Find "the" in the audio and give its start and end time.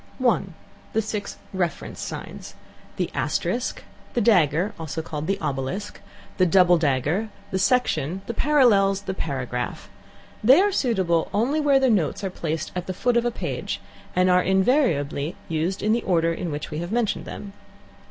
0.93-1.01, 2.95-3.11, 4.15-4.19, 5.27-5.39, 6.37-6.45, 7.51-7.59, 8.25-8.33, 9.01-9.13, 11.79-11.91, 12.87-12.95, 15.93-16.01